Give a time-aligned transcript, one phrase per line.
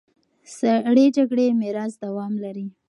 [0.57, 2.65] سړې جګړې میراث دوام لري.